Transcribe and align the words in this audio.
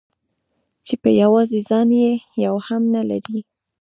چې 0.85 0.93
په 1.01 1.09
يوازې 1.21 1.59
ځان 1.69 1.89
يې 2.01 2.11
يو 2.45 2.55
هم 2.67 2.83
نه 2.95 3.01
لري. 3.09 3.39